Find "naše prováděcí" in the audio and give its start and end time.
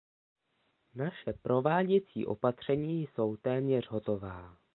0.95-2.25